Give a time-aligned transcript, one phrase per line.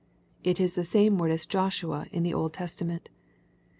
[0.43, 3.09] It is the same word as "Joshua" in the Old Testament.